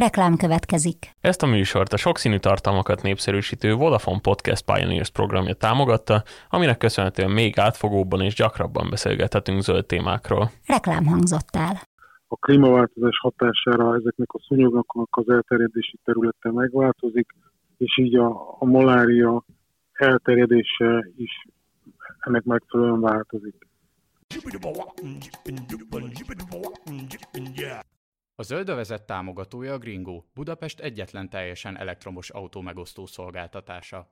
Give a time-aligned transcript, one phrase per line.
[0.00, 0.98] Reklám következik.
[1.20, 7.58] Ezt a műsort a sokszínű tartalmakat népszerűsítő Vodafone Podcast Pioneers programja támogatta, aminek köszönhetően még
[7.58, 10.50] átfogóbban és gyakrabban beszélgethetünk zöld témákról.
[10.66, 11.80] Reklám hangzott el.
[12.28, 17.26] A klímaváltozás hatására ezeknek a szúnyogoknak az elterjedési területe megváltozik,
[17.76, 19.44] és így a, a malária
[19.92, 21.46] elterjedése is
[22.20, 23.54] ennek megfelelően változik.
[28.40, 34.10] A zöldövezet támogatója a Gringo, Budapest egyetlen teljesen elektromos autó megosztó szolgáltatása.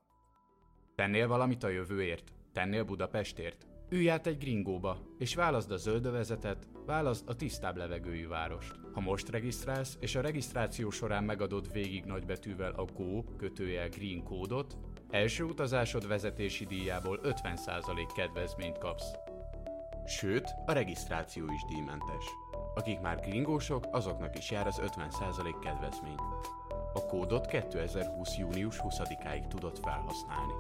[0.94, 2.32] Tennél valamit a jövőért?
[2.52, 3.66] Tennél Budapestért?
[3.88, 8.74] Ülj át egy Gringóba, és válaszd a zöldövezetet, válaszd a tisztább levegőjű várost.
[8.92, 14.76] Ha most regisztrálsz, és a regisztráció során megadod végig nagybetűvel a GO kötőjel Green kódot,
[15.10, 19.12] első utazásod vezetési díjából 50% kedvezményt kapsz.
[20.06, 22.47] Sőt, a regisztráció is díjmentes.
[22.78, 26.18] Akik már gringósok, azoknak is jár az 50% kedvezmény.
[26.94, 28.36] A kódot 2020.
[28.36, 30.52] június 20-áig tudod felhasználni.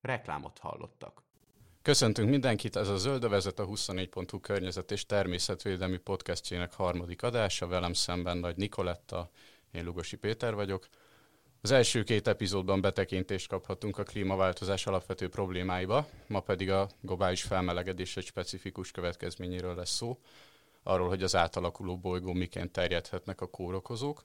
[0.00, 1.22] Reklámot hallottak.
[1.82, 8.36] Köszöntünk mindenkit, ez a Zöldövezet a 24.hu környezet és természetvédelmi podcastjének harmadik adása, velem szemben
[8.36, 9.30] Nagy Nikoletta,
[9.72, 10.88] én Lugosi Péter vagyok.
[11.66, 18.16] Az első két epizódban betekintést kaphatunk a klímaváltozás alapvető problémáiba, ma pedig a globális felmelegedés
[18.16, 20.18] egy specifikus következményéről lesz szó,
[20.82, 24.20] arról, hogy az átalakuló bolygó miként terjedhetnek a kórokozók.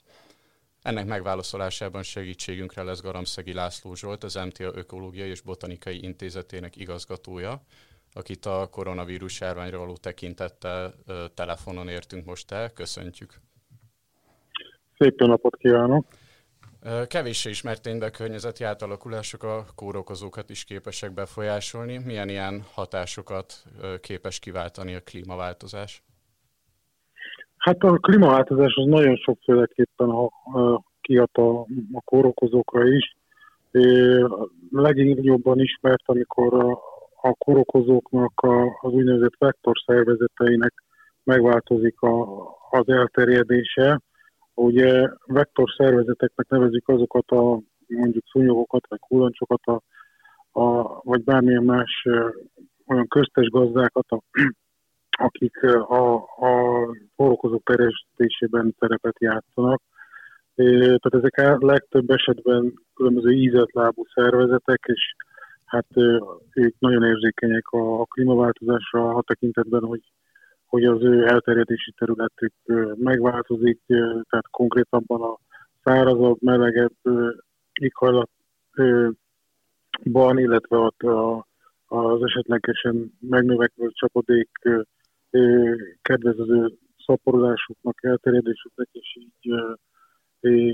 [0.81, 7.61] Ennek megválaszolásában segítségünkre lesz Garamszegi László Zsolt, az MTA Ökológiai és Botanikai Intézetének igazgatója,
[8.13, 10.93] akit a koronavírus járványra való tekintettel
[11.33, 12.69] telefonon értünk most el.
[12.71, 13.39] Köszöntjük!
[14.97, 16.19] Szép napot kívánok!
[17.07, 21.97] Kevéssé ismert ténybe környezeti átalakulások a kórokozókat is képesek befolyásolni.
[22.05, 23.53] Milyen ilyen hatásokat
[24.01, 26.03] képes kiváltani a klímaváltozás?
[27.57, 30.09] Hát a klímaváltozás az nagyon sokféleképpen
[31.01, 31.59] kihat a,
[31.93, 33.15] a kórokozókra is.
[34.71, 36.71] Leginjobban ismert, amikor a,
[37.21, 40.73] a kórokozóknak a, az úgynevezett vektor szervezeteinek
[41.23, 44.01] megváltozik a, az elterjedése,
[44.63, 49.81] Ugye vektor szervezeteknek nevezik azokat a mondjuk szúnyogokat, vagy kullancsokat, a,
[50.59, 52.07] a, vagy bármilyen más
[52.87, 54.21] olyan köztes gazdákat, a,
[55.25, 56.85] akik a, a
[57.15, 59.81] forrókozók terjesztésében szerepet játszanak.
[60.55, 65.15] Tehát ezek a legtöbb esetben különböző ízetlábú szervezetek, és
[65.65, 65.87] hát
[66.53, 70.01] ők nagyon érzékenyek a, a klímaváltozásra a tekintetben, hogy
[70.71, 72.53] hogy az ő elterjedési területük
[72.95, 73.79] megváltozik,
[74.29, 75.37] tehát konkrétabban a
[75.83, 76.95] szárazabb, melegebb
[77.79, 79.17] éghajlatban,
[80.37, 81.47] illetve ott a,
[81.85, 84.49] az esetlegesen megnövekvő csapadék
[86.01, 86.71] kedvez az ő
[87.05, 89.53] szaporodásuknak, elterjedésüknek, és így,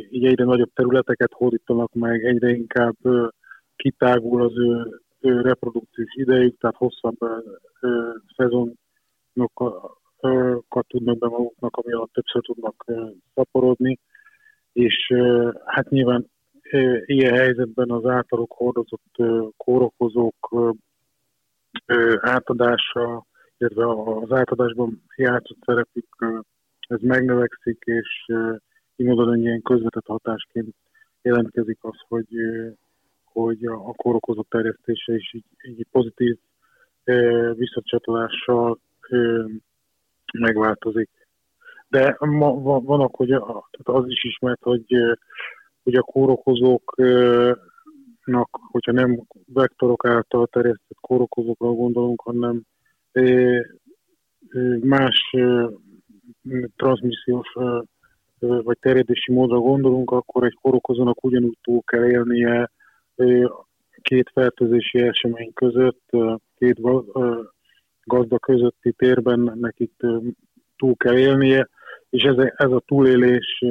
[0.09, 2.95] így egyre nagyobb területeket hódítanak meg, egyre inkább
[3.75, 5.01] kitágul az ő,
[5.41, 7.17] reprodukciós idejük, tehát hosszabb
[8.35, 8.77] szezon
[10.87, 12.85] tudnak be maguknak, ami alatt többször tudnak
[13.35, 13.99] szaporodni,
[14.73, 15.13] és
[15.65, 16.29] hát nyilván
[17.05, 19.15] ilyen helyzetben az általuk hordozott
[19.57, 20.75] kórokozók
[22.19, 23.25] átadása,
[23.57, 23.89] illetve
[24.21, 26.07] az átadásban játszott szerepük,
[26.79, 28.25] ez megnövekszik, és
[28.95, 30.75] így módon ilyen közvetett hatásként
[31.21, 32.27] jelentkezik az, hogy,
[33.23, 36.37] hogy a kórokozók terjesztése is így, így pozitív
[37.53, 38.79] visszacsatolással
[40.33, 41.09] megváltozik.
[41.87, 44.85] De ma, vannak, hogy tehát az is ismert, hogy,
[45.83, 47.59] hogy a kórokozóknak,
[48.71, 49.23] hogyha nem
[49.53, 52.61] vektorok által terjesztett kórokozókra gondolunk, hanem
[54.81, 55.35] más
[56.75, 57.53] transmissziós
[58.39, 62.71] vagy terjedési módra gondolunk, akkor egy kórokozónak ugyanúgy túl kell élnie
[64.01, 66.09] két fertőzési esemény között,
[66.57, 66.79] két
[68.07, 69.91] gazda közötti térben nekik
[70.77, 71.69] túl kell élnie,
[72.09, 73.63] és ez, ez a túlélés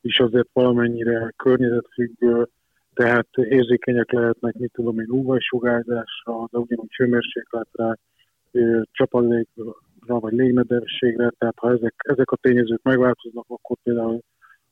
[0.00, 2.48] is azért valamennyire környezetfüggő,
[2.94, 7.98] tehát érzékenyek lehetnek, mit tudom én, UV-sugárzásra, de ugyanúgy hőmérsékletre,
[8.92, 9.74] csapadékra
[10.06, 14.20] vagy légnedességre, tehát ha ezek, ezek a tényezők megváltoznak, akkor például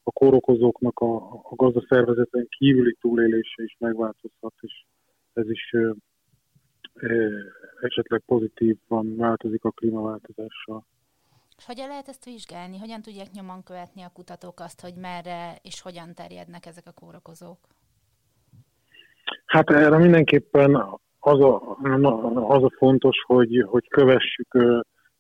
[0.03, 4.73] a kórokozóknak a, a gazdaszervezeten kívüli túlélése is megváltozhat, és
[5.33, 5.75] ez is
[7.81, 10.87] esetleg pozitívan változik a klímaváltozással.
[11.65, 12.79] Hogyan lehet ezt vizsgálni?
[12.79, 17.59] Hogyan tudják nyomon követni a kutatók azt, hogy merre és hogyan terjednek ezek a kórokozók?
[19.47, 20.75] Hát erre mindenképpen
[21.19, 21.77] az a,
[22.49, 24.49] az a fontos, hogy, hogy kövessük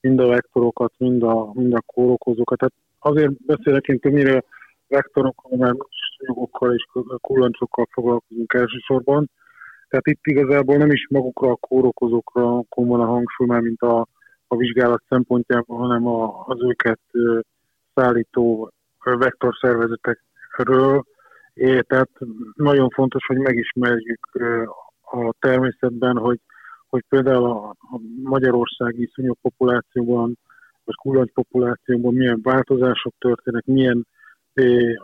[0.00, 2.58] mind a vektorokat, mind a, mind a kórokozókat.
[2.58, 4.44] Tehát azért beszélek én többnyire
[4.88, 5.78] vektorokkal, mert
[6.18, 6.86] jogokkal és
[7.20, 9.30] kullancsokkal foglalkozunk elsősorban.
[9.96, 14.06] Tehát itt igazából nem is magukra a kórokozókra van a hangsúly, már mint a,
[14.46, 17.00] a vizsgálat szempontjából, hanem a, az őket
[17.94, 18.70] szállító
[19.02, 21.04] vektorszervezetekről.
[21.54, 22.10] É, tehát
[22.54, 24.28] nagyon fontos, hogy megismerjük
[25.00, 26.40] a természetben, hogy,
[26.88, 27.76] hogy például a,
[28.22, 30.38] magyarországi szúnyog populációban,
[30.84, 34.06] vagy kullancs populációban milyen változások történnek, milyen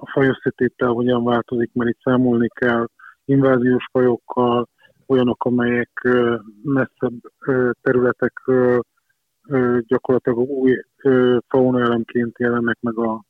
[0.00, 2.86] a fajoszetétel hogyan változik, mert itt számolni kell
[3.24, 4.68] inváziós fajokkal,
[5.12, 6.08] olyanok, amelyek
[6.62, 7.20] messzebb
[7.80, 8.82] területekről
[9.86, 10.82] gyakorlatilag új
[11.48, 13.24] faunaelemként jelennek meg a,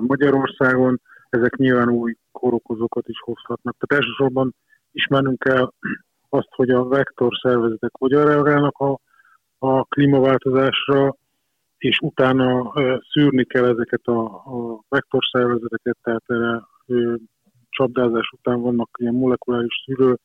[0.00, 3.76] Magyarországon, ezek nyilván új kórokozókat is hozhatnak.
[3.78, 4.54] Tehát elsősorban
[4.92, 5.72] ismernünk kell
[6.28, 8.98] azt, hogy a vektor szervezetek hogyan reagálnak a,
[9.58, 11.16] a klímaváltozásra,
[11.78, 12.72] és utána
[13.12, 16.62] szűrni kell ezeket a, a vektorszervezeteket, tehát erre
[17.68, 20.16] csapdázás után vannak ilyen molekuláris szűrő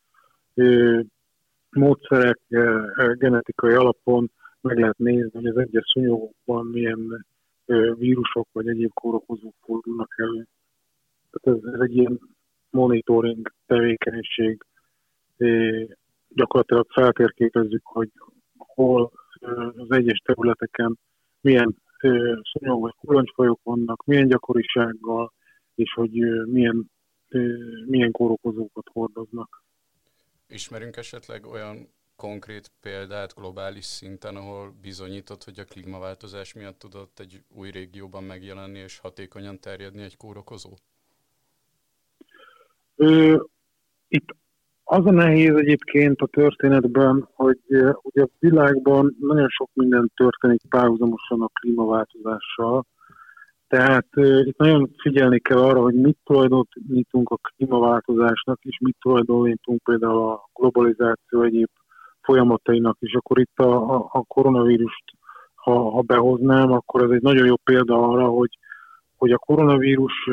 [1.69, 2.39] módszerek,
[3.13, 4.31] genetikai alapon
[4.61, 7.25] meg lehet nézni, hogy az egyes szúnyogokban milyen
[7.97, 10.47] vírusok vagy egyéb kórokozók fordulnak elő.
[11.31, 12.19] Tehát ez, ez egy ilyen
[12.69, 14.65] monitoring tevékenység.
[16.29, 18.09] Gyakorlatilag feltérképezzük, hogy
[18.57, 19.11] hol
[19.77, 20.97] az egyes területeken
[21.41, 21.75] milyen
[22.51, 25.33] szúnyog vagy kullancsfajok vannak, milyen gyakorisággal,
[25.75, 26.11] és hogy
[26.45, 26.91] milyen,
[27.85, 29.63] milyen kórokozókat hordoznak.
[30.51, 37.43] Ismerünk esetleg olyan konkrét példát globális szinten, ahol bizonyított, hogy a klímaváltozás miatt tudott egy
[37.55, 40.69] új régióban megjelenni és hatékonyan terjedni egy kórokozó?
[42.95, 43.43] Ö,
[44.07, 44.35] itt
[44.83, 47.59] az a nehéz egyébként a történetben, hogy
[48.01, 52.85] ugye a világban nagyon sok minden történik párhuzamosan a klímaváltozással,
[53.71, 54.07] tehát
[54.43, 60.49] itt nagyon figyelni kell arra, hogy mit tulajdonítunk a klímaváltozásnak, és mit tulajdonítunk például a
[60.53, 61.69] globalizáció egyéb
[62.21, 65.03] folyamatainak, és akkor itt a, a, a koronavírust,
[65.55, 68.57] ha, ha behoznám, akkor ez egy nagyon jó példa arra, hogy,
[69.17, 70.29] hogy a koronavírus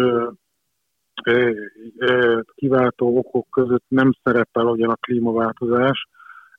[2.55, 6.08] kiváltó okok között nem szerepel ugyan a klímaváltozás,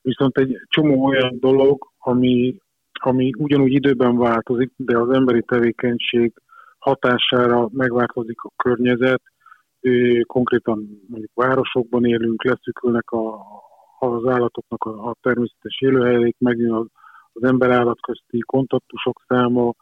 [0.01, 2.55] viszont egy csomó olyan dolog, ami,
[2.93, 6.33] ami ugyanúgy időben változik, de az emberi tevékenység
[6.79, 9.21] hatására megváltozik a környezet,
[10.25, 13.45] konkrétan mondjuk városokban élünk, leszűkülnek a,
[13.99, 16.85] az állatoknak a, a természetes élőhelyek, megjön az,
[17.33, 19.73] az ember-állat közti kontaktusok száma,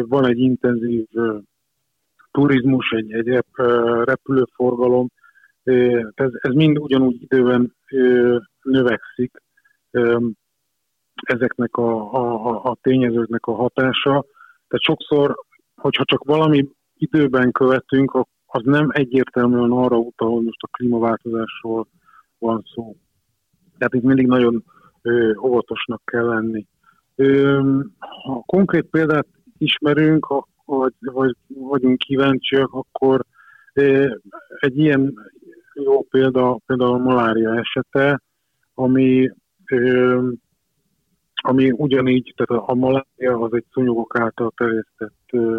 [0.00, 1.06] van egy intenzív
[2.30, 3.44] turizmus, egy, egy
[4.04, 5.08] repülőforgalom,
[6.14, 7.74] ez, ez mind ugyanúgy időben
[8.62, 9.42] növekszik.
[11.14, 14.24] Ezeknek a, a, a tényezőknek a hatása.
[14.68, 15.36] Tehát sokszor,
[15.86, 21.86] hogyha csak valami időben követünk, az nem egyértelműen arra utal, hogy most a klímaváltozásról
[22.38, 22.96] van szó.
[23.78, 24.64] Tehát itt mindig nagyon
[25.02, 26.66] ö, óvatosnak kell lenni.
[27.14, 27.60] Ö,
[27.98, 29.26] ha konkrét példát
[29.58, 30.26] ismerünk,
[30.64, 33.24] vagy, vagy vagyunk kíváncsiak, akkor
[33.72, 34.14] ö,
[34.60, 35.14] egy ilyen
[35.74, 38.22] jó példa például a malária esete,
[38.74, 39.30] ami,
[39.70, 40.28] ö,
[41.34, 45.58] ami ugyanígy, tehát a, malária az egy szúnyogok által terjesztett ö,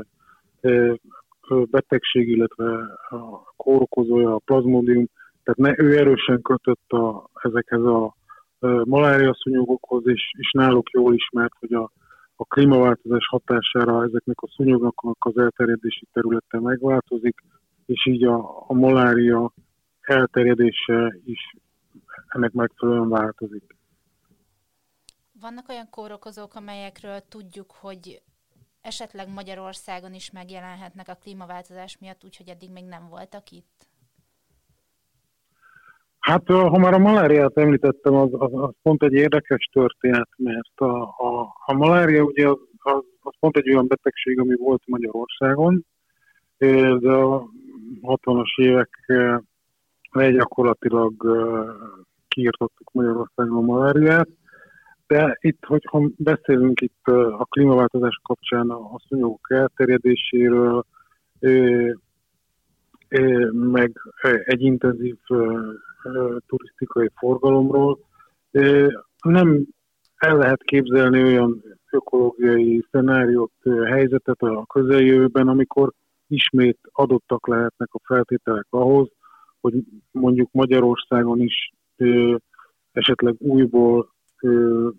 [1.70, 2.66] betegség, illetve
[3.10, 5.08] a kórokozója, a plazmodium,
[5.44, 8.16] tehát ne, ő erősen kötött a, ezekhez a
[8.84, 11.92] malária szúnyogokhoz, és, és náluk jól ismert, hogy a,
[12.36, 17.44] a klímaváltozás hatására ezeknek a szúnyogoknak az elterjedési területe megváltozik,
[17.86, 19.54] és így a, a malária
[20.02, 21.56] elterjedése is
[22.28, 23.76] ennek megfelelően változik.
[25.42, 28.22] Vannak olyan kórokozók, amelyekről tudjuk, hogy
[28.88, 33.78] esetleg Magyarországon is megjelenhetnek a klímaváltozás miatt, úgyhogy eddig még nem voltak itt?
[36.20, 41.02] Hát ha már a maláriát említettem, az, az, az pont egy érdekes történet, mert a,
[41.02, 45.86] a, a malária ugye az, az, az pont egy olyan betegség, ami volt Magyarországon,
[46.58, 47.50] de a
[48.02, 48.90] 60-as évek
[50.12, 51.14] gyakorlatilag
[52.28, 54.30] kiirtottuk Magyarországon a maláriát,
[55.08, 60.86] de itt, hogyha beszélünk itt a klímaváltozás kapcsán a szúnyogok elterjedéséről,
[63.52, 63.92] meg
[64.44, 65.16] egy intenzív
[66.48, 68.00] turisztikai forgalomról.
[69.22, 69.66] Nem
[70.16, 73.52] el lehet képzelni olyan ökológiai szenáriót,
[73.86, 75.92] helyzetet a közeljövőben, amikor
[76.28, 79.10] ismét adottak lehetnek a feltételek ahhoz,
[79.62, 79.74] hogy
[80.12, 81.72] mondjuk Magyarországon is
[82.92, 84.90] esetleg újból ö,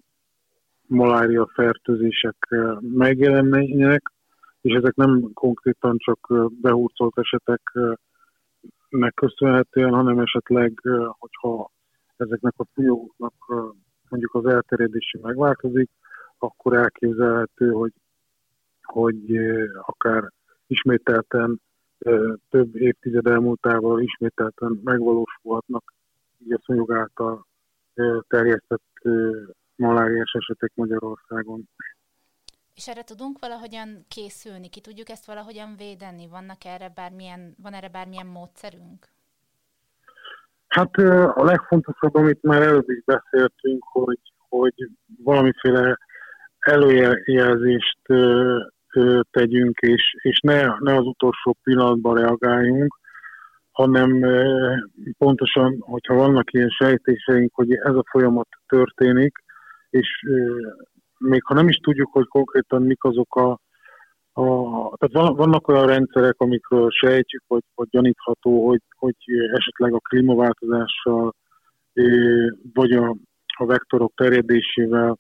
[0.86, 2.36] malária fertőzések
[2.80, 4.12] megjelennének,
[4.60, 10.80] és ezek nem konkrétan csak behurcolt eseteknek köszönhetően, hanem esetleg,
[11.18, 11.70] hogyha
[12.16, 13.34] ezeknek a fújóknak
[14.08, 15.90] mondjuk az elterjedése megváltozik,
[16.38, 17.92] akkor elképzelhető, hogy,
[18.82, 19.36] hogy
[19.82, 20.32] akár
[20.66, 21.60] ismételten
[22.50, 25.92] több évtized elmúltával ismételten megvalósulhatnak
[26.38, 27.46] így a szúnyog által
[28.28, 28.92] terjesztett
[29.76, 31.68] maláriás esetek Magyarországon.
[32.74, 34.68] És erre tudunk valahogyan készülni?
[34.68, 36.28] Ki tudjuk ezt valahogyan védeni?
[36.28, 39.06] Vannak erre bármilyen, van erre bármilyen módszerünk?
[40.68, 40.96] Hát
[41.34, 44.88] a legfontosabb, amit már előbb is beszéltünk, hogy, hogy
[45.24, 45.98] valamiféle
[46.58, 47.98] előjelzést
[49.30, 52.98] tegyünk, és, és ne, ne az utolsó pillanatban reagáljunk,
[53.78, 54.24] hanem
[55.18, 59.38] pontosan, hogyha vannak ilyen sejtéseink, hogy ez a folyamat történik,
[59.90, 60.08] és
[61.18, 63.50] még ha nem is tudjuk, hogy konkrétan mik azok a,
[64.40, 69.16] a tehát vannak olyan rendszerek, amikről sejtjük, hogy, hogy gyanítható, hogy, hogy
[69.52, 71.34] esetleg a klímaváltozással
[72.74, 73.16] vagy a,
[73.58, 75.18] a vektorok terjedésével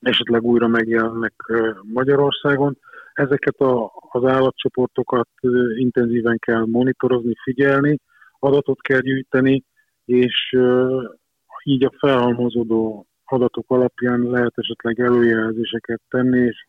[0.00, 1.34] esetleg újra megjelennek
[1.82, 2.78] Magyarországon.
[3.12, 5.28] Ezeket a, az állatcsoportokat
[5.76, 7.98] intenzíven kell monitorozni, figyelni,
[8.38, 9.64] adatot kell gyűjteni,
[10.04, 10.56] és
[11.64, 16.66] így a felhalmozódó adatok alapján lehet esetleg előjelzéseket tenni, és,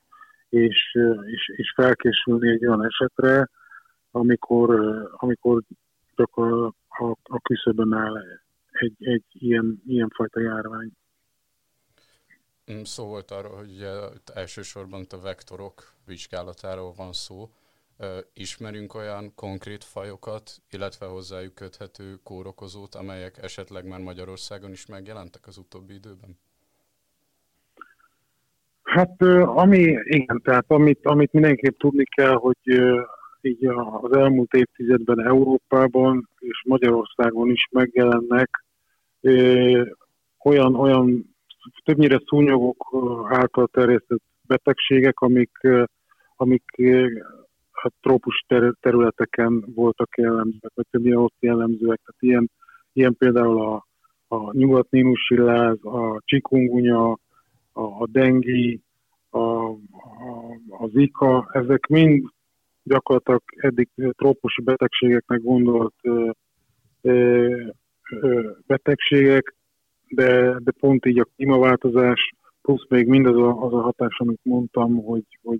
[0.49, 3.49] és, és, és felkészülni egy olyan esetre,
[4.11, 4.69] amikor,
[5.11, 5.61] amikor
[6.15, 8.23] csak a, a, a küszöbön áll
[8.71, 10.91] egy, egy ilyen, ilyen fajta járvány.
[12.71, 13.89] Mm, szó volt arról, hogy ugye
[14.33, 17.49] elsősorban a vektorok vizsgálatáról van szó.
[18.33, 25.57] Ismerünk olyan konkrét fajokat, illetve hozzájuk köthető kórokozót, amelyek esetleg már Magyarországon is megjelentek az
[25.57, 26.37] utóbbi időben?
[28.83, 32.57] Hát ami, igen, tehát amit, amit mindenképp tudni kell, hogy
[33.41, 33.65] így
[34.01, 38.63] az elmúlt évtizedben Európában és Magyarországon is megjelennek
[40.43, 41.30] olyan, olyan
[41.83, 42.89] többnyire szúnyogok
[43.29, 45.51] által terjesztett betegségek, amik,
[46.35, 46.63] amik
[47.71, 48.45] hát trópus
[48.79, 51.99] területeken voltak jellemzőek, vagy többnyire ott jellemzőek.
[52.05, 52.49] Tehát ilyen,
[52.93, 53.85] ilyen például a,
[54.35, 54.87] a nyugat
[55.83, 57.11] a csikungunya,
[57.71, 58.81] a, a dengi,
[59.29, 59.75] a, a,
[60.69, 62.29] a zika, ezek mind
[62.83, 66.29] gyakorlatilag eddig trópusi betegségeknek gondolt ö,
[67.01, 67.47] ö,
[68.09, 69.55] ö, betegségek,
[70.11, 75.03] de, de pont így a klímaváltozás, plusz még mindaz a, az a hatás, amit mondtam,
[75.03, 75.59] hogy, hogy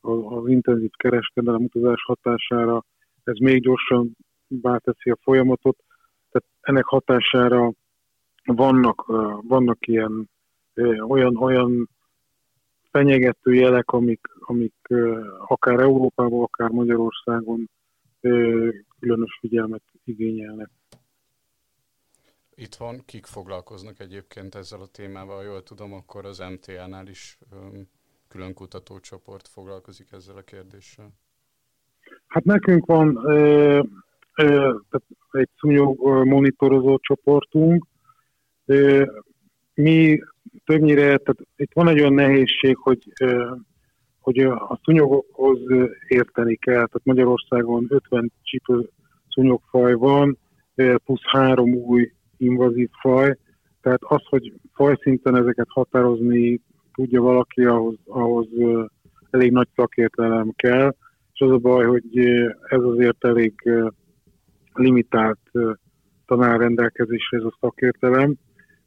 [0.00, 2.84] az intenzív kereskedelem utazás hatására
[3.24, 4.16] ez még gyorsan
[4.62, 5.76] teszi a folyamatot.
[6.30, 7.72] Tehát ennek hatására
[8.44, 9.04] vannak,
[9.42, 10.30] vannak ilyen
[11.08, 11.88] olyan, olyan
[12.90, 14.74] fenyegető jelek, amik, amik
[15.46, 17.70] akár Európában, akár Magyarországon
[19.00, 20.70] különös figyelmet igényelnek.
[22.54, 25.44] Itthon kik foglalkoznak egyébként ezzel a témával?
[25.44, 27.38] Jól tudom, akkor az MTA-nál is
[28.28, 31.12] külön kutatócsoport foglalkozik ezzel a kérdéssel.
[32.26, 33.82] Hát nekünk van ö,
[34.34, 34.76] ö,
[35.30, 37.86] egy szúnyog monitorozó csoportunk.
[38.64, 39.04] Ö,
[39.74, 40.18] mi
[40.64, 43.12] többnyire, tehát itt van egy olyan nehézség, hogy,
[44.18, 45.58] hogy a szúnyogokhoz
[46.08, 46.74] érteni kell.
[46.74, 48.90] Tehát Magyarországon 50 csípő
[49.28, 50.38] szúnyogfaj van,
[50.74, 52.12] plusz három új
[52.42, 53.36] invazív faj.
[53.80, 56.60] Tehát az, hogy fajszinten ezeket határozni
[56.92, 58.46] tudja valaki, ahhoz, ahhoz
[59.30, 60.94] elég nagy szakértelem kell,
[61.32, 62.18] és az a baj, hogy
[62.68, 63.54] ez azért elég
[64.74, 65.40] limitált
[66.26, 68.34] tanárrendelkezésre ez a szakértelem.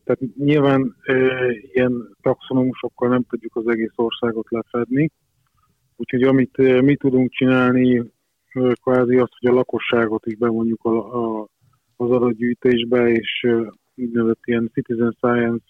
[0.04, 0.96] Tehát nyilván
[1.74, 5.12] ilyen taxonomusokkal nem tudjuk az egész országot lefedni,
[5.96, 8.04] úgyhogy amit e, mi tudunk csinálni, e,
[8.84, 11.48] kvázi azt, hogy a lakosságot is bevonjuk a, a,
[11.96, 13.48] az adatgyűjtésbe, és
[13.96, 15.66] úgynevezett ilyen citizen science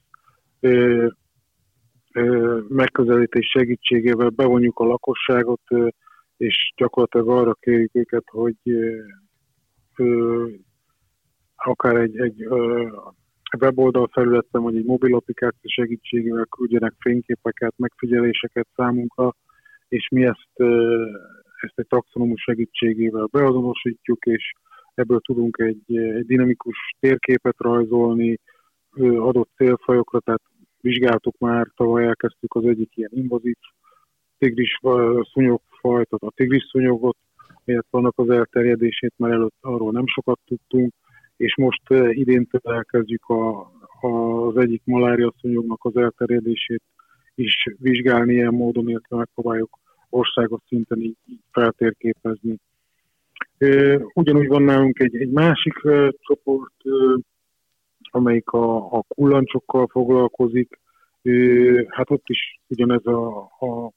[2.67, 5.61] megközelítés segítségével bevonjuk a lakosságot,
[6.37, 8.55] és gyakorlatilag arra kérjük őket, hogy
[11.55, 12.45] akár egy, egy
[13.59, 19.35] weboldal felületen, vagy egy mobil applikáció segítségével küldjenek fényképeket, megfigyeléseket számunkra,
[19.87, 20.71] és mi ezt,
[21.61, 24.51] ezt egy taxonomus segítségével beazonosítjuk, és
[24.95, 28.39] ebből tudunk egy, egy dinamikus térképet rajzolni
[28.99, 30.41] adott célfajokra, tehát
[30.81, 33.55] vizsgáltuk már, tavaly elkezdtük az egyik ilyen invazív
[34.37, 34.79] tigris
[35.33, 37.17] szúnyogfajt, a tigris szúnyogot,
[37.65, 40.93] illetve annak az elterjedését, mert előtt arról nem sokat tudtunk,
[41.37, 43.59] és most eh, idéntől elkezdjük a,
[44.01, 44.07] a,
[44.47, 46.83] az egyik malária szúnyognak az elterjedését
[47.35, 52.57] is vizsgálni ilyen módon, illetve megpróbáljuk országos szinten így, így feltérképezni.
[54.13, 55.73] Ugyanúgy van nálunk egy, egy másik
[56.19, 56.73] csoport,
[58.01, 60.79] amelyik a, a kullancsokkal foglalkozik.
[61.87, 63.91] Hát ott is ugyanez a, a,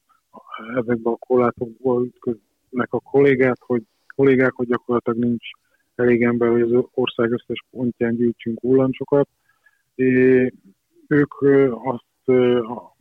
[0.75, 3.82] ezekben a korlátokból ütköznek a kollégát, hogy,
[4.14, 5.50] kollégák, hogy gyakorlatilag nincs
[5.94, 9.28] elég ember, hogy az ország összes pontján gyűjtsünk kullancsokat.
[11.06, 11.34] Ők
[11.84, 12.38] azt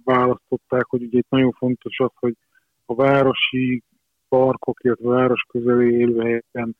[0.04, 2.36] választották, hogy ugye itt nagyon fontos az, hogy
[2.86, 3.84] a városi
[4.30, 6.76] parkok, illetve város közeli élőhelyeken,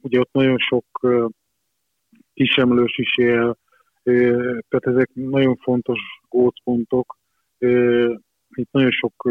[0.00, 0.84] ugye ott nagyon sok
[2.34, 3.56] kisemlős is él,
[4.68, 7.16] tehát ezek nagyon fontos gócpontok.
[8.48, 9.30] Itt nagyon sok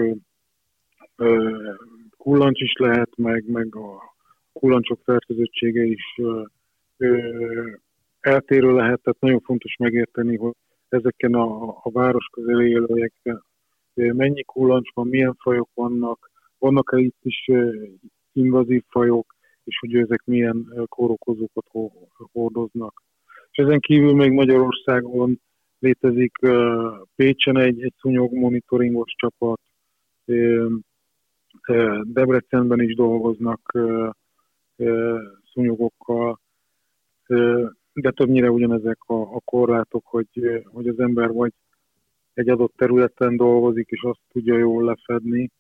[2.18, 4.16] kullancs is lehet, meg, meg a
[4.54, 6.22] kullancsok fertőzöttsége is
[8.20, 10.56] eltérő lehet, tehát nagyon fontos megérteni, hogy
[10.90, 13.44] ezeken a, a város közeli élőhelyeken
[13.94, 16.32] mennyi kullancs van, milyen fajok vannak,
[16.66, 17.50] vannak-e itt is
[18.34, 21.66] invazív fajok, és hogy ezek milyen kórokozókat
[22.32, 23.04] hordoznak.
[23.52, 25.42] És ezen kívül még Magyarországon
[25.80, 26.32] létezik
[27.16, 29.60] Pécsen egy, egy szúnyog monitoringos csapat,
[32.04, 33.72] Debrecenben is dolgoznak
[35.54, 36.40] szúnyogokkal,
[37.94, 41.54] de többnyire ugyanezek a, a korlátok, hogy, hogy az ember vagy
[42.34, 45.52] egy adott területen dolgozik, és azt tudja jól lefedni,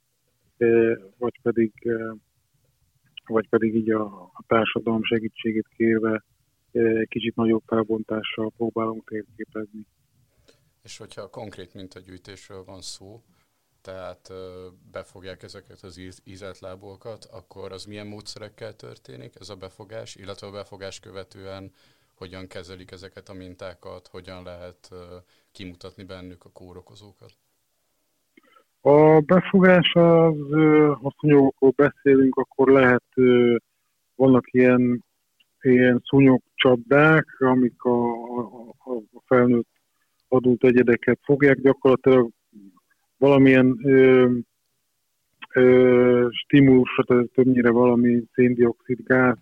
[1.18, 1.74] vagy pedig,
[3.26, 6.24] vagy pedig így a, a társadalom segítségét kérve
[7.06, 9.86] kicsit nagyobb felbontással próbálunk térképezni.
[10.84, 13.24] És hogyha konkrét mintagyűjtésről van szó,
[13.82, 14.32] tehát
[14.92, 21.00] befogják ezeket az ízeltlábúakat, akkor az milyen módszerekkel történik ez a befogás, illetve a befogás
[21.00, 21.72] követően
[22.14, 24.90] hogyan kezelik ezeket a mintákat, hogyan lehet
[25.52, 27.34] kimutatni bennük a kórokozókat?
[28.88, 30.38] A befogás az,
[31.02, 33.04] ha szúnyogokról beszélünk, akkor lehet,
[34.16, 35.04] vannak ilyen,
[35.62, 39.70] ilyen szúnyogcsapdák, amik a, a, a felnőtt
[40.28, 42.30] adult egyedeket fogják, gyakorlatilag
[43.18, 44.32] valamilyen ö,
[45.54, 49.38] ö, stimulusra, tehát többnyire valami széndiokszid gáz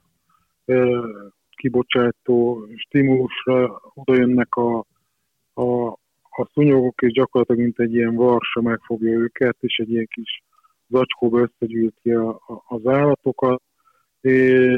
[0.65, 1.07] ö,
[1.49, 4.85] kibocsátó stimulusra oda jönnek a,
[5.53, 5.97] a,
[6.37, 10.43] a szúnyogok, és gyakorlatilag mint egy ilyen varsa megfogja őket, és egy ilyen kis
[10.87, 13.61] zacskóba összegyűjti a, a, az állatokat,
[14.21, 14.77] és,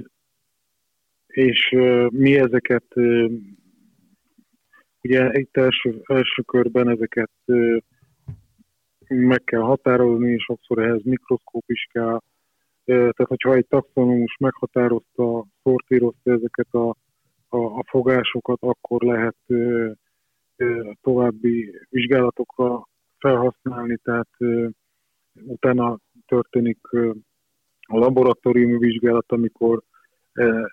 [1.27, 1.75] és
[2.09, 2.85] mi ezeket
[5.01, 7.31] ugye itt első, első körben ezeket
[9.07, 12.19] meg kell határozni, és sokszor ehhez mikroszkóp is kell.
[12.85, 16.89] Tehát, hogyha egy taxonomus meghatározta, szortírozta ezeket a,
[17.47, 19.35] a, a fogásokat, akkor lehet
[21.01, 22.87] további vizsgálatokra
[23.17, 24.29] felhasználni, tehát
[25.45, 26.79] utána történik
[27.87, 29.83] a laboratóriumi vizsgálat, amikor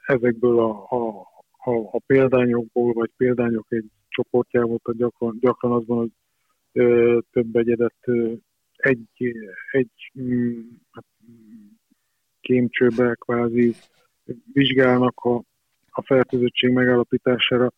[0.06, 1.20] ezekből a, a,
[1.56, 6.12] a, a példányokból, vagy példányok egy csoportjából, tehát gyakran, gyakran az van, hogy
[7.30, 7.96] több egyedet
[8.76, 9.34] egy,
[9.70, 11.04] egy mm, hát,
[12.40, 13.74] kémcsőbe kvázi
[14.52, 15.42] vizsgálnak a,
[15.90, 17.72] a fertőzöttség megállapítására.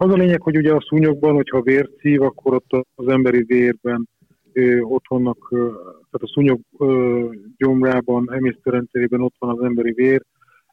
[0.00, 4.08] Az a lényeg, hogy ugye a szúnyogban, hogyha vért szív, akkor ott az emberi vérben
[4.52, 6.60] ö, ott vannak, tehát a szúnyog
[7.56, 10.24] gyomrában, emésztőrendszerében ott van az emberi vér,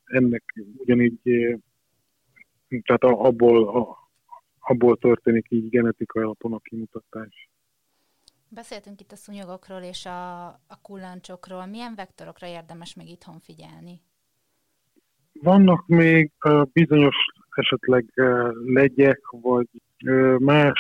[0.06, 0.44] ennek
[0.78, 1.20] ugyanígy,
[2.68, 3.98] tehát abból a,
[4.60, 7.50] abból történik így genetikai alapon a kimutatás.
[8.50, 11.66] Beszéltünk itt a szúnyogokról és a, a kullancsokról.
[11.66, 14.02] Milyen vektorokra érdemes még itthon figyelni?
[15.42, 16.32] Vannak még
[16.72, 17.16] bizonyos
[17.58, 18.06] esetleg
[18.66, 19.68] legyek, vagy
[20.38, 20.80] más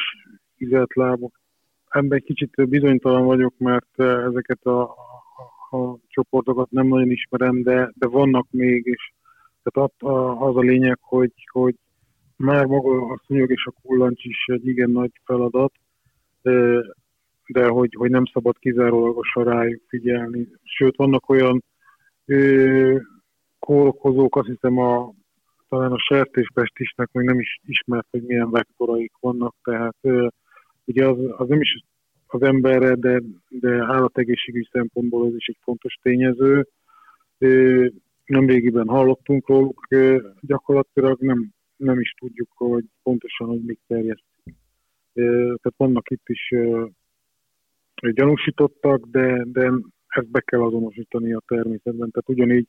[0.93, 1.39] lábok.
[1.89, 8.07] Ebben kicsit bizonytalan vagyok, mert ezeket a, a, a csoportokat nem nagyon ismerem, de, de
[8.07, 9.11] vannak még, és
[9.63, 9.93] tehát
[10.41, 11.75] az a lényeg, hogy, hogy
[12.35, 15.73] már maga a szúnyog és a kullancs is egy igen nagy feladat,
[17.47, 20.47] de hogy, hogy nem szabad kizárólagosan rájuk figyelni.
[20.63, 21.63] Sőt, vannak olyan
[22.25, 22.97] ö,
[23.59, 25.13] kórokozók, azt hiszem a,
[25.75, 29.97] talán a sertéspestisnek még nem is ismert, hogy milyen vektoraik vannak, tehát
[30.85, 31.83] ugye az, az nem is
[32.27, 36.67] az emberre, de, de állategészségügyi szempontból ez is egy fontos tényező.
[38.25, 39.87] Nemrégiben hallottunk róluk,
[40.41, 44.55] gyakorlatilag nem nem is tudjuk, hogy pontosan, hogy mik terjesztik.
[45.13, 46.53] Tehát vannak itt is
[48.13, 49.71] gyanúsítottak, de, de
[50.07, 52.11] ezt be kell azonosítani a természetben.
[52.11, 52.67] Tehát ugyanígy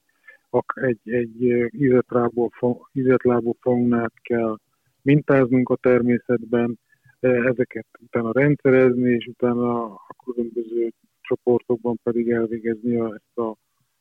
[0.75, 2.49] egy, egy ízetlábú,
[2.93, 4.59] ízetlábú faunát kell
[5.03, 6.79] mintáznunk a természetben,
[7.21, 13.57] ezeket utána rendszerezni, és utána a különböző csoportokban pedig elvégezni ezt a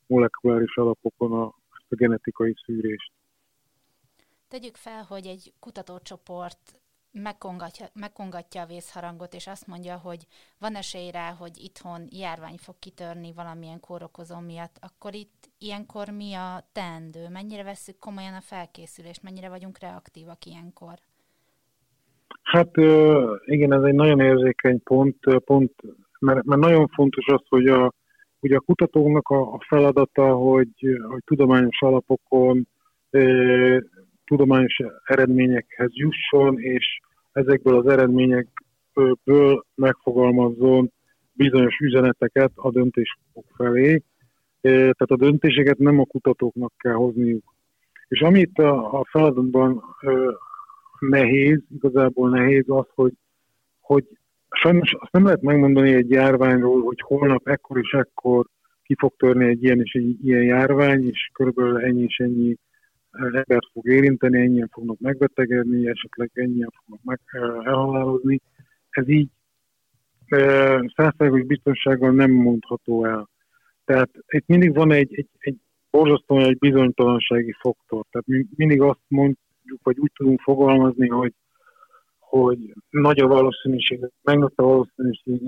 [0.08, 3.12] molekuláris alapokon a, a genetikai szűrést.
[4.48, 6.80] Tegyük fel, hogy egy kutatócsoport
[7.24, 10.26] megkongatja, megkongatja a vészharangot, és azt mondja, hogy
[10.60, 16.34] van esély rá, hogy itthon járvány fog kitörni valamilyen kórokozó miatt, akkor itt ilyenkor mi
[16.34, 17.30] a teendő?
[17.30, 19.24] Mennyire vesszük komolyan a felkészülést?
[19.24, 20.94] Mennyire vagyunk reaktívak ilyenkor?
[22.42, 22.78] Hát
[23.46, 25.74] igen, ez egy nagyon érzékeny pont, pont
[26.20, 27.94] mert, mert nagyon fontos az, hogy a,
[28.40, 32.68] ugye a kutatóknak a, a feladata, hogy, hogy tudományos alapokon
[34.26, 37.00] tudományos eredményekhez jusson, és
[37.32, 40.92] ezekből az eredményekből megfogalmazzon
[41.34, 44.02] bizonyos üzeneteket a döntéshozók felé.
[44.62, 47.54] Tehát a döntéseket nem a kutatóknak kell hozniuk.
[48.08, 49.84] És amit a, a feladatban
[51.00, 53.14] nehéz, igazából nehéz az, hogy,
[53.80, 54.06] hogy
[54.50, 58.46] sajnos azt nem lehet megmondani egy járványról, hogy holnap ekkor és ekkor
[58.84, 62.56] ki fog törni egy ilyen és egy ilyen járvány, és körülbelül ennyi és ennyi
[63.18, 67.20] embert fog érinteni, ennyien fognak megbetegedni, esetleg ennyien fognak meg,
[67.66, 68.42] elhalálozni.
[68.90, 69.30] Ez így
[70.96, 73.30] százszerzős biztonsággal nem mondható el.
[73.86, 75.58] Tehát itt mindig van egy, egy, egy
[75.90, 78.06] borzasztóan egy bizonytalansági faktor.
[78.12, 81.34] Tehát mi mindig azt mondjuk, vagy úgy tudunk fogalmazni, hogy,
[82.20, 85.42] hogy nagy a valószínűség, megnőtt a valószínűség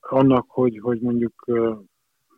[0.00, 1.44] annak, hogy, hogy mondjuk,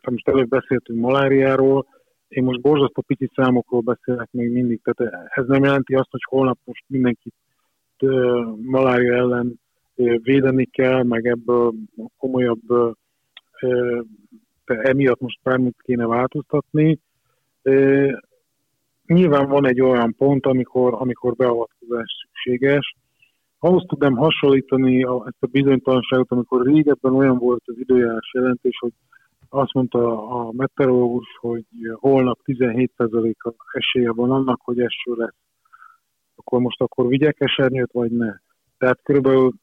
[0.01, 1.85] most előbb beszéltünk maláriáról,
[2.33, 6.57] én most borzasztó pici számokról beszélek még mindig, tehát ez nem jelenti azt, hogy holnap
[6.63, 7.33] most mindenkit
[8.61, 9.59] malária ellen
[10.21, 11.73] védeni kell, meg ebből
[12.17, 12.61] komolyabb
[14.65, 16.99] emiatt most bármit kéne változtatni.
[19.05, 22.95] Nyilván van egy olyan pont, amikor, amikor beavatkozás szükséges.
[23.59, 28.91] Ahhoz tudnám hasonlítani ezt a bizonytalanságot, amikor régebben olyan volt az időjárás jelentés, hogy
[29.53, 35.35] azt mondta a meteorológus, hogy holnap 17%-a esélye van annak, hogy eső lesz.
[36.35, 38.35] Akkor most akkor vigyek esernyőt, vagy ne?
[38.77, 39.53] Tehát körülbelül,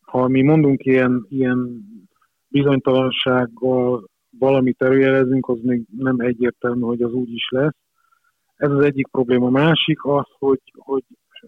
[0.00, 1.84] ha mi mondunk ilyen, ilyen
[2.48, 7.76] bizonytalansággal valamit előjelezünk, az még nem egyértelmű, hogy az úgy is lesz.
[8.56, 9.46] Ez az egyik probléma.
[9.46, 11.04] A másik az, hogy, hogy,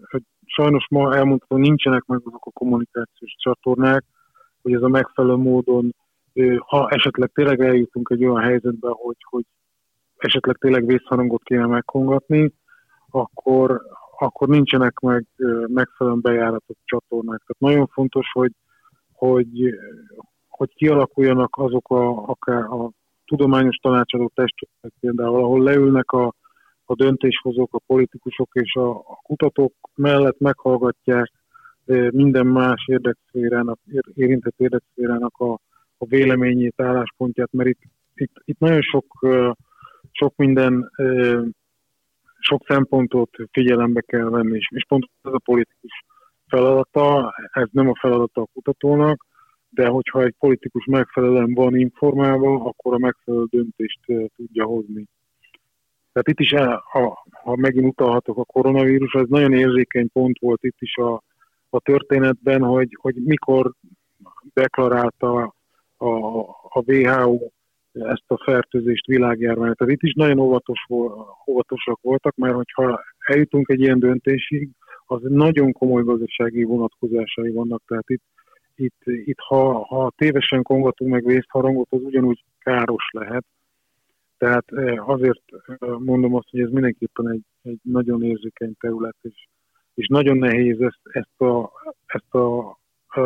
[0.09, 4.03] hogy sajnos ma elmondható, nincsenek meg azok a kommunikációs csatornák,
[4.61, 5.93] hogy ez a megfelelő módon
[6.65, 9.45] ha esetleg tényleg eljutunk egy olyan helyzetbe, hogy, hogy
[10.17, 12.53] esetleg tényleg vészharangot kéne megkongatni,
[13.09, 13.81] akkor,
[14.17, 15.25] akkor nincsenek meg
[15.67, 17.41] megfelelően bejáratott csatornák.
[17.45, 18.51] Tehát nagyon fontos, hogy,
[19.11, 19.75] hogy,
[20.47, 22.91] hogy kialakuljanak azok a, akár a
[23.25, 26.33] tudományos tanácsadó testületek például, ahol leülnek a,
[26.85, 31.31] a döntéshozók, a politikusok és a, a kutatók mellett meghallgatják
[32.09, 33.79] minden más érdekszférának,
[34.13, 35.59] érintett érdekszférának a,
[36.03, 37.81] a véleményét, álláspontját, mert itt,
[38.15, 39.27] itt, itt nagyon sok,
[40.11, 40.91] sok minden,
[42.39, 46.03] sok szempontot figyelembe kell venni, és, és pont ez a politikus
[46.47, 49.25] feladata, ez nem a feladata a kutatónak,
[49.69, 53.99] de hogyha egy politikus megfelelően van informálva, akkor a megfelelő döntést
[54.35, 55.05] tudja hozni.
[56.11, 56.53] Tehát itt is,
[56.91, 61.23] ha, ha megint utalhatok a koronavírus, ez nagyon érzékeny pont volt itt is a,
[61.69, 63.73] a történetben, hogy, hogy mikor
[64.53, 65.53] deklarálta
[66.03, 66.39] a,
[66.69, 67.51] a WHO
[67.93, 69.77] ezt a fertőzést világjárványt.
[69.77, 70.85] Tehát itt is nagyon óvatos,
[71.47, 74.69] óvatosak voltak, mert hogyha eljutunk egy ilyen döntésig,
[75.05, 77.81] az nagyon komoly gazdasági vonatkozásai vannak.
[77.87, 78.23] Tehát itt,
[78.75, 83.45] itt, itt ha, ha tévesen kongatunk meg vészharangot, az ugyanúgy káros lehet.
[84.37, 89.47] Tehát eh, azért eh, mondom azt, hogy ez mindenképpen egy, egy nagyon érzékeny terület, és,
[89.93, 91.71] és nagyon nehéz ezt, ezt, a,
[92.05, 92.77] ezt a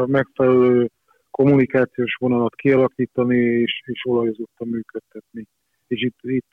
[0.06, 0.90] megfelelő
[1.38, 5.48] kommunikációs vonalat kialakítani és, és olajozottan működtetni.
[5.88, 6.52] És itt, itt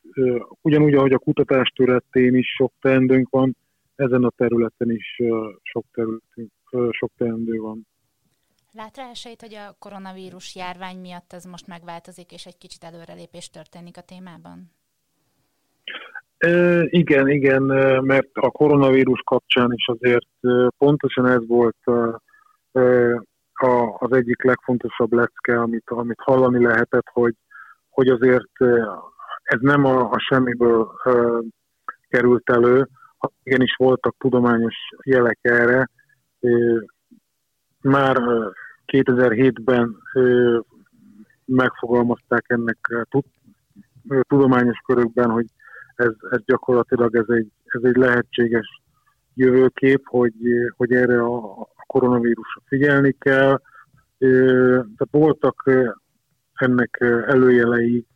[0.61, 3.57] ugyanúgy, ahogy a kutatás területén is sok teendőnk van,
[3.97, 5.21] ezen a területen is
[5.63, 6.51] sok, területünk,
[6.91, 7.87] sok teendő van.
[8.73, 13.51] Lát rá esélyt, hogy a koronavírus járvány miatt ez most megváltozik, és egy kicsit előrelépés
[13.51, 14.71] történik a témában?
[16.39, 17.63] E, igen, igen,
[18.03, 20.29] mert a koronavírus kapcsán is azért
[20.79, 21.77] pontosan ez volt
[23.65, 27.35] a, az egyik legfontosabb lecke, amit, amit hallani lehetett, hogy,
[27.89, 28.51] hogy azért
[29.45, 31.45] ez nem a, a semmiből uh,
[32.09, 32.89] került elő,
[33.43, 34.75] igenis voltak tudományos
[35.05, 35.91] jelek erre.
[36.41, 36.83] Uh,
[37.81, 38.17] már
[38.87, 40.59] 2007-ben uh,
[41.45, 42.79] megfogalmazták ennek
[43.11, 43.25] tud,
[44.29, 45.47] tudományos körökben, hogy
[45.95, 48.83] ez, ez gyakorlatilag ez egy, ez egy lehetséges
[49.35, 50.35] jövőkép, hogy,
[50.77, 53.61] hogy erre a, koronavírusra figyelni kell,
[54.19, 55.71] Tehát voltak
[56.55, 58.07] ennek előjelei,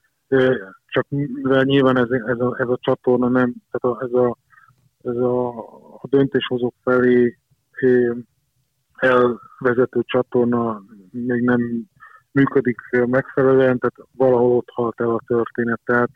[0.86, 4.36] csak mivel nyilván ez, ez, a, ez a csatorna nem, tehát a, ez, a,
[5.02, 5.48] ez a,
[6.02, 7.38] a döntéshozók felé
[8.96, 11.60] elvezető csatorna még nem
[12.30, 15.80] működik megfelelően, tehát valahol ott halt el a történet.
[15.84, 16.10] Tehát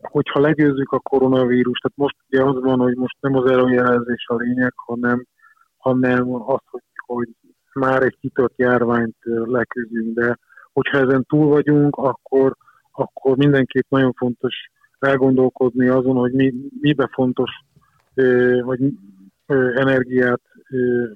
[0.00, 4.34] hogyha legyőzzük a koronavírust, tehát most ugye az van, hogy most nem az előjelezés a
[4.34, 5.26] lényeg, hanem,
[5.86, 7.28] hanem az, hogy, hogy
[7.72, 10.38] már egy kitört járványt leküzdünk, de
[10.72, 12.56] hogyha ezen túl vagyunk, akkor,
[12.92, 14.54] akkor mindenképp nagyon fontos
[14.98, 17.50] elgondolkodni azon, hogy mi, mibe fontos,
[18.60, 18.80] hogy
[19.74, 20.40] energiát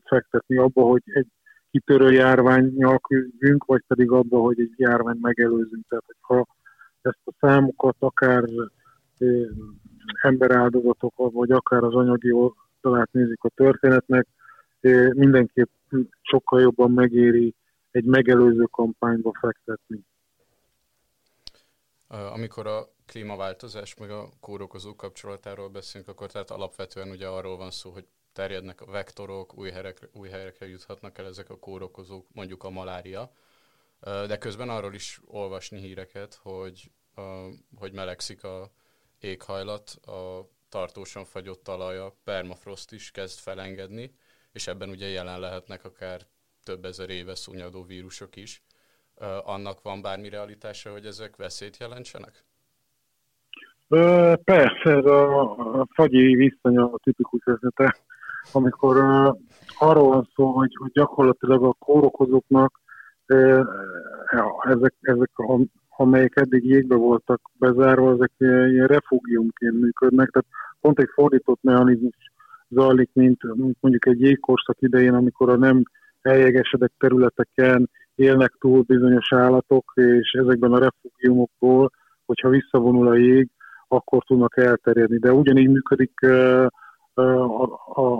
[0.04, 1.26] fektetni abba, hogy egy
[1.70, 5.85] kitörő járványjal küzdünk, vagy pedig abba, hogy egy járvány megelőzünk.
[5.88, 6.46] Tehát, hogyha
[7.02, 8.44] ezt a számokat akár
[10.22, 14.26] emberáldozatok, vagy akár az anyagi oldalát nézik a történetnek,
[15.12, 15.70] mindenképp
[16.22, 17.54] sokkal jobban megéri
[17.90, 20.04] egy megelőző kampányba fektetni.
[22.08, 27.90] Amikor a klímaváltozás meg a kórokozó kapcsolatáról beszélünk, akkor tehát alapvetően ugye arról van szó,
[27.90, 32.70] hogy terjednek a vektorok, új helyekre, új helyekre juthatnak el ezek a kórokozók, mondjuk a
[32.70, 33.32] malária,
[34.00, 36.90] de közben arról is olvasni híreket, hogy,
[37.76, 38.70] hogy melegszik a
[39.18, 44.14] éghajlat, a tartósan fagyott talaj, a permafrost is kezd felengedni,
[44.52, 46.20] és ebben ugye jelen lehetnek akár
[46.64, 48.62] több ezer éve szúnyadó vírusok is.
[49.44, 52.44] Annak van bármi realitása, hogy ezek veszélyt jelentsenek?
[54.44, 58.02] Persze, ez a, fagyi viszony a tipikus esetek
[58.52, 58.96] amikor
[59.78, 62.80] arról van szó, hogy, hogy gyakorlatilag a kórokozóknak
[63.28, 63.64] uh,
[64.60, 65.60] ezek, ezek a,
[65.96, 70.48] amelyek eddig jégbe voltak bezárva, ezek ilyen refúgiumként működnek, tehát
[70.80, 72.29] pont egy fordított mechanizmus
[72.70, 73.40] zajlik, mint
[73.80, 75.83] mondjuk egy jégkorszak idején, amikor a nem
[76.22, 81.90] eljegesedett területeken élnek túl bizonyos állatok, és ezekben a refúgiumokból,
[82.26, 83.48] hogyha visszavonul a jég,
[83.88, 85.18] akkor tudnak elterjedni.
[85.18, 86.64] De ugyanígy működik a,
[87.94, 88.12] a,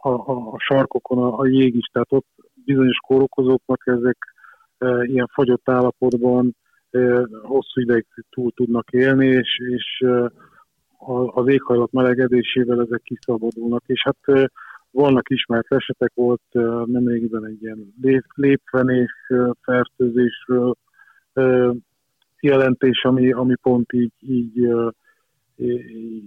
[0.00, 2.26] a, a sarkokon a, a jég is, tehát ott
[2.64, 4.16] bizonyos kórokozóknak ezek
[4.78, 6.56] e, ilyen fagyott állapotban
[6.90, 6.98] e,
[7.42, 10.30] hosszú ideig túl tudnak élni, és, és e,
[11.34, 13.82] az éghajlat melegedésével ezek kiszabadulnak.
[13.86, 14.50] És hát
[14.90, 16.42] vannak ismert esetek, volt
[16.84, 19.12] nemrégiben egy ilyen lép, lépfenés
[19.62, 20.74] fertőzésről
[22.40, 24.68] jelentés, ami, ami pont így, így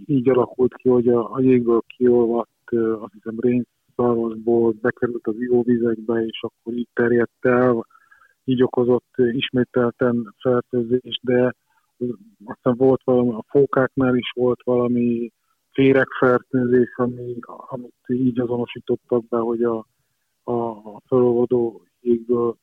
[0.06, 6.40] így alakult ki, hogy a, a jégből kiolvadt, azt hiszem rénszarvasból bekerült az ivóvizekbe, és
[6.42, 7.88] akkor így terjedt el,
[8.44, 11.54] így okozott ismételten fertőzés, de
[12.46, 15.32] aztán volt valami, a fókáknál is volt valami
[15.72, 19.86] féregfertőzés, ami, amit így azonosítottak be, hogy a,
[20.44, 22.58] a, a felolvadó jégből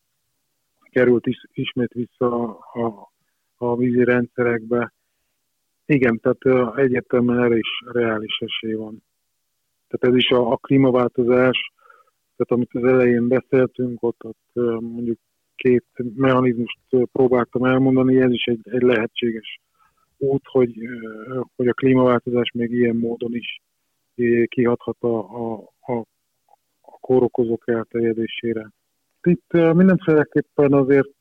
[0.91, 3.11] került is, ismét vissza a, a,
[3.57, 4.93] a vízi rendszerekbe.
[5.87, 9.03] Igen, tehát egyértelműen erre is reális esély van.
[9.89, 11.73] Tehát ez is a, a klímaváltozás,
[12.37, 15.19] tehát amit az elején beszéltünk, ott, ott mondjuk
[15.63, 16.79] két mechanizmust
[17.13, 19.61] próbáltam elmondani, ez is egy, egy lehetséges
[20.17, 20.75] út, hogy,
[21.57, 23.61] hogy a klímaváltozás még ilyen módon is
[24.47, 25.93] kihathat a, a, a,
[26.81, 28.71] a kórokozók elterjedésére.
[29.23, 31.21] Itt mindenféleképpen azért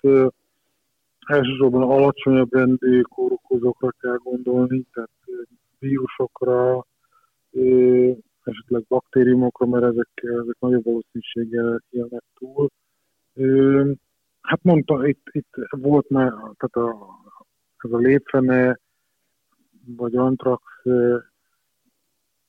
[1.26, 5.10] elsősorban alacsonyabb rendű kórokozókra kell gondolni, tehát
[5.80, 6.86] vírusokra,
[8.44, 12.70] esetleg baktériumokra, mert ezek, ezek nagyobb valószínűséggel élnek túl.
[14.50, 17.08] Hát mondta, itt, itt volt már, tehát a,
[17.78, 18.80] ez a lépfene,
[19.86, 20.64] vagy antrax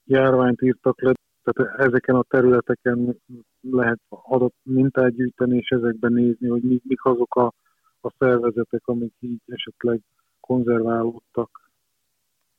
[0.04, 3.20] járványt írtak le, tehát ezeken a területeken
[3.60, 7.52] lehet adott mintát gyűjteni, és ezekben nézni, hogy mik azok a
[8.00, 10.00] a szervezetek, amik így esetleg
[10.40, 11.70] konzerválódtak.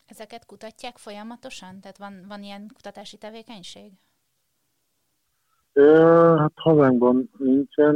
[0.05, 1.79] Ezeket kutatják folyamatosan?
[1.79, 3.91] Tehát van, van ilyen kutatási tevékenység?
[6.37, 7.95] Hát hazánkban nincsen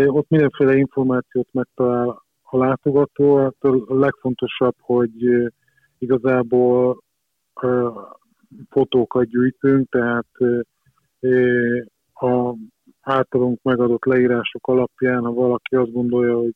[0.05, 3.37] Ott mindenféle információt megtalál a látogató.
[3.37, 5.51] Hát a legfontosabb, hogy
[5.97, 7.03] igazából
[8.69, 10.27] fotókat gyűjtünk, tehát
[12.13, 12.55] a
[13.01, 16.55] általunk megadott leírások alapján, ha valaki azt gondolja, hogy,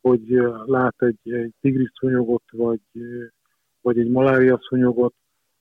[0.00, 0.20] hogy
[0.66, 2.80] lát egy, egy tigris szúnyogot, vagy,
[3.80, 5.14] vagy egy malária szúnyogot,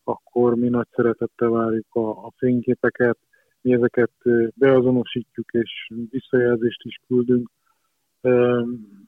[0.08, 3.18] akkor mi nagy szeretettel várjuk a, a fényképeket,
[3.62, 4.12] mi ezeket
[4.56, 7.50] beazonosítjuk és visszajelzést is küldünk.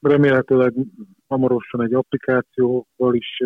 [0.01, 0.73] Remélhetőleg
[1.27, 3.41] hamarosan egy applikációval is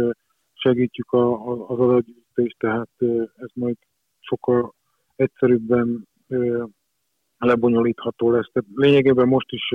[0.54, 2.90] segítjük a, a, az adatgyűjtést, tehát
[3.36, 3.76] ez majd
[4.20, 4.74] sokkal
[5.16, 6.08] egyszerűbben
[7.38, 8.50] lebonyolítható lesz.
[8.52, 9.74] Tehát lényegében most is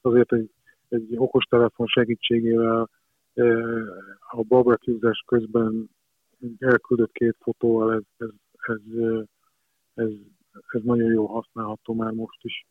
[0.00, 0.50] azért egy,
[0.88, 2.88] egy okostelefon segítségével
[4.30, 5.90] a barbecue közben
[6.58, 8.80] elküldött két fotóval ez, ez, ez,
[9.94, 10.10] ez,
[10.68, 12.66] ez nagyon jó használható már most is.